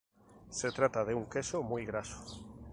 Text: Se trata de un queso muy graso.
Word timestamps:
Se 0.49 0.71
trata 0.71 1.05
de 1.05 1.13
un 1.13 1.27
queso 1.29 1.61
muy 1.61 1.85
graso. 1.85 2.43